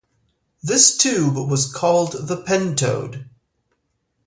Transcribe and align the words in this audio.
This 0.63 0.97
tube 0.97 1.35
was 1.47 1.71
called 1.71 2.27
the 2.27 2.35
pentode. 2.37 3.25